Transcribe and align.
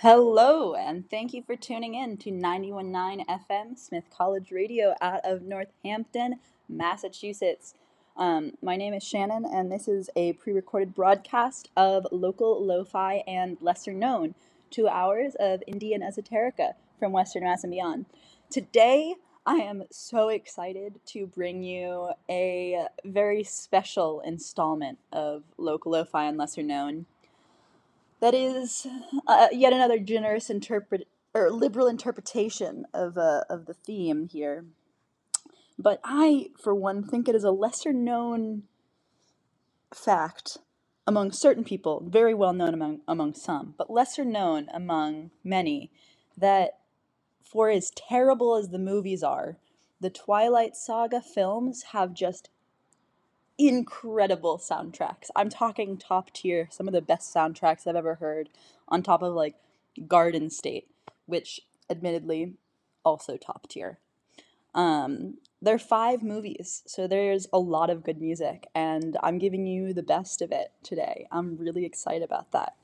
Hello, 0.00 0.74
and 0.74 1.08
thank 1.08 1.32
you 1.32 1.42
for 1.42 1.56
tuning 1.56 1.94
in 1.94 2.18
to 2.18 2.30
919 2.30 3.24
FM 3.26 3.78
Smith 3.78 4.04
College 4.10 4.52
Radio 4.52 4.94
out 5.00 5.22
of 5.24 5.40
Northampton, 5.40 6.38
Massachusetts. 6.68 7.72
Um, 8.14 8.52
my 8.60 8.76
name 8.76 8.92
is 8.92 9.02
Shannon, 9.02 9.46
and 9.46 9.72
this 9.72 9.88
is 9.88 10.10
a 10.14 10.34
pre 10.34 10.52
recorded 10.52 10.94
broadcast 10.94 11.70
of 11.78 12.06
local 12.12 12.62
lo 12.62 12.84
fi 12.84 13.24
and 13.26 13.56
lesser 13.62 13.94
known 13.94 14.34
two 14.70 14.86
hours 14.86 15.34
of 15.40 15.62
Indian 15.66 16.02
esoterica 16.02 16.74
from 16.98 17.12
Western 17.12 17.44
Mass 17.44 17.64
and 17.64 17.70
beyond. 17.70 18.04
Today, 18.50 19.14
I 19.46 19.54
am 19.54 19.84
so 19.90 20.28
excited 20.28 21.00
to 21.06 21.26
bring 21.26 21.62
you 21.62 22.10
a 22.28 22.86
very 23.06 23.44
special 23.44 24.20
installment 24.20 24.98
of 25.10 25.44
local 25.56 25.92
lo 25.92 26.04
fi 26.04 26.26
and 26.26 26.36
lesser 26.36 26.62
known 26.62 27.06
that 28.26 28.34
is 28.34 28.88
uh, 29.28 29.46
yet 29.52 29.72
another 29.72 30.00
generous 30.00 30.50
interpret 30.50 31.06
or 31.32 31.48
liberal 31.48 31.86
interpretation 31.86 32.84
of 32.92 33.16
uh, 33.16 33.42
of 33.48 33.66
the 33.66 33.74
theme 33.74 34.26
here. 34.26 34.64
But 35.78 36.00
I, 36.02 36.48
for 36.60 36.74
one, 36.74 37.04
think 37.04 37.28
it 37.28 37.36
is 37.36 37.44
a 37.44 37.52
lesser 37.52 37.92
known 37.92 38.64
fact 39.94 40.58
among 41.06 41.30
certain 41.30 41.62
people, 41.62 42.02
very 42.04 42.34
well 42.34 42.52
known 42.52 42.74
among 42.74 43.00
among 43.06 43.34
some, 43.34 43.74
but 43.78 43.90
lesser 43.90 44.24
known 44.24 44.66
among 44.74 45.30
many, 45.44 45.92
that 46.36 46.80
for 47.44 47.70
as 47.70 47.92
terrible 47.94 48.56
as 48.56 48.70
the 48.70 48.78
movies 48.80 49.22
are, 49.22 49.56
the 50.00 50.10
Twilight 50.10 50.74
Saga 50.74 51.20
films 51.20 51.84
have 51.92 52.12
just 52.12 52.50
incredible 53.58 54.58
soundtracks. 54.58 55.30
I'm 55.34 55.48
talking 55.48 55.96
top 55.96 56.32
tier, 56.32 56.68
some 56.70 56.88
of 56.88 56.94
the 56.94 57.00
best 57.00 57.34
soundtracks 57.34 57.86
I've 57.86 57.96
ever 57.96 58.16
heard, 58.16 58.48
on 58.88 59.02
top 59.02 59.22
of 59.22 59.34
like 59.34 59.56
Garden 60.06 60.50
State, 60.50 60.88
which 61.26 61.60
admittedly 61.88 62.54
also 63.04 63.36
top 63.36 63.68
tier. 63.68 63.98
Um, 64.74 65.38
there 65.62 65.74
are 65.74 65.78
five 65.78 66.22
movies, 66.22 66.82
so 66.86 67.06
there's 67.06 67.46
a 67.52 67.58
lot 67.58 67.88
of 67.88 68.04
good 68.04 68.20
music, 68.20 68.66
and 68.74 69.16
I'm 69.22 69.38
giving 69.38 69.66
you 69.66 69.94
the 69.94 70.02
best 70.02 70.42
of 70.42 70.52
it 70.52 70.72
today. 70.82 71.26
I'm 71.32 71.56
really 71.56 71.86
excited 71.86 72.22
about 72.22 72.52
that. 72.52 72.74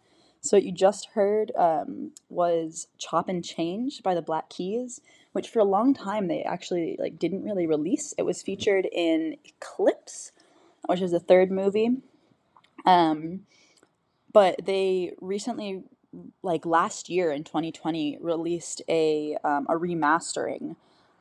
So 0.41 0.56
what 0.56 0.65
you 0.65 0.73
just 0.73 1.11
heard 1.15 1.53
um, 1.56 2.12
was 2.28 2.89
"Chop 2.98 3.28
and 3.28 3.45
Change" 3.45 4.03
by 4.03 4.15
the 4.15 4.23
Black 4.23 4.48
Keys, 4.48 5.00
which 5.33 5.48
for 5.48 5.61
a 5.61 5.65
long 5.65 5.95
time 5.95 6.28
they 6.28 6.43
actually 6.43 6.97
like 6.98 7.19
didn't 7.19 7.45
really 7.45 7.67
release. 7.67 8.15
It 8.17 8.23
was 8.23 8.43
featured 8.43 8.89
in 8.91 9.37
Eclipse, 9.45 10.33
which 10.86 11.00
is 11.00 11.12
the 11.12 11.20
third 11.20 11.50
movie. 11.50 11.98
Um, 12.84 13.41
but 14.33 14.64
they 14.64 15.12
recently, 15.20 15.84
like 16.42 16.66
last 16.66 17.08
year 17.08 17.30
in 17.30 17.44
2020, 17.44 18.19
released 18.20 18.83
a 18.88 19.36
um, 19.44 19.66
a 19.69 19.75
remastering 19.75 20.77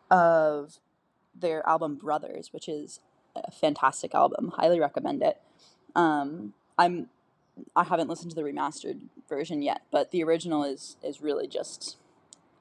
of 0.10 0.80
their 1.36 1.68
album 1.68 1.96
Brothers, 1.96 2.52
which 2.54 2.68
is 2.68 3.00
a 3.36 3.52
fantastic 3.52 4.14
album. 4.14 4.54
Highly 4.56 4.80
recommend 4.80 5.22
it. 5.22 5.40
Um, 5.96 6.54
I'm 6.78 7.10
I 7.76 7.84
haven't 7.84 8.08
listened 8.08 8.32
to 8.32 8.36
the 8.36 8.44
remastered 8.44 9.00
version 9.28 9.62
yet, 9.62 9.82
but 9.92 10.12
the 10.12 10.24
original 10.24 10.64
is 10.64 10.98
is 11.04 11.22
really 11.22 11.48
just 11.48 11.98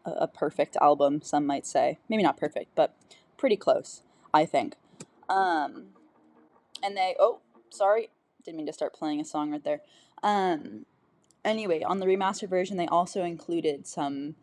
a, 0.04 0.10
a 0.12 0.26
perfect 0.28 0.76
album. 0.80 1.22
Some 1.22 1.46
might 1.46 1.66
say, 1.66 1.98
maybe 2.08 2.22
not 2.22 2.36
perfect, 2.36 2.74
but 2.74 2.94
pretty 3.36 3.56
close. 3.56 4.02
I 4.32 4.46
think. 4.46 4.74
Um, 5.28 5.86
and 6.82 6.96
they 6.96 7.14
oh 7.18 7.40
sorry 7.70 8.08
didn't 8.44 8.56
mean 8.56 8.66
to 8.66 8.72
start 8.72 8.94
playing 8.94 9.20
a 9.20 9.24
song 9.24 9.50
right 9.50 9.64
there. 9.64 9.80
Um 10.22 10.86
anyway 11.44 11.82
on 11.82 11.98
the 11.98 12.06
remastered 12.06 12.50
version 12.50 12.76
they 12.76 12.86
also 12.86 13.24
included 13.24 13.86
some 13.86 14.34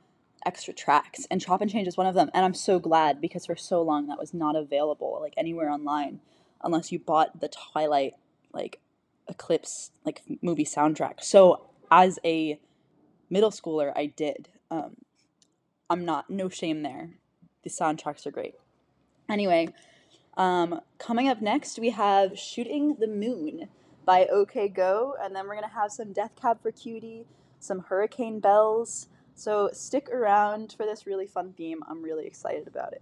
extra 0.46 0.74
tracks 0.74 1.28
and 1.30 1.42
chop 1.42 1.62
and 1.62 1.70
change 1.70 1.88
is 1.88 1.98
one 1.98 2.08
of 2.08 2.16
them 2.16 2.30
and 2.34 2.44
i'm 2.44 2.54
so 2.56 2.80
glad 2.80 3.22
because 3.22 3.46
for 3.46 3.56
so 3.56 3.82
long 3.82 4.08
that 4.08 4.18
was 4.18 4.34
not 4.34 4.56
available 4.56 5.20
like 5.22 5.34
anywhere 5.38 5.70
online 5.70 6.20
unless 6.64 6.92
you 6.92 6.98
bought 6.98 7.40
the 7.40 7.50
twilight 7.50 8.14
like 8.54 8.80
eclipse 9.28 9.92
like 10.06 10.22
movie 10.42 10.66
soundtrack. 10.66 11.22
So 11.22 11.68
as 11.92 12.20
a 12.24 12.60
middle 13.30 13.52
schooler 13.52 13.92
i 13.96 14.06
did. 14.06 14.50
Um 14.72 14.98
i'm 15.90 16.06
not 16.06 16.30
no 16.30 16.50
shame 16.50 16.84
there. 16.84 17.12
The 17.64 17.70
soundtracks 17.70 18.26
are 18.26 18.32
great. 18.32 18.56
Anyway 19.30 19.74
um, 20.38 20.80
coming 21.00 21.28
up 21.28 21.42
next, 21.42 21.80
we 21.80 21.90
have 21.90 22.38
Shooting 22.38 22.96
the 23.00 23.08
Moon 23.08 23.68
by 24.06 24.26
OK 24.28 24.70
Go, 24.70 25.16
and 25.22 25.36
then 25.36 25.48
we're 25.48 25.56
going 25.56 25.68
to 25.68 25.76
have 25.76 25.92
some 25.92 26.14
Death 26.14 26.32
Cab 26.40 26.62
for 26.62 26.72
Cutie, 26.72 27.26
some 27.60 27.80
Hurricane 27.80 28.40
Bells. 28.40 29.08
So 29.36 29.70
stick 29.74 30.10
around 30.10 30.74
for 30.78 30.86
this 30.86 31.06
really 31.06 31.28
fun 31.28 31.54
theme. 31.54 31.84
I'm 31.90 32.02
really 32.02 32.26
excited 32.26 32.68
about 32.68 32.94
it. 32.94 33.02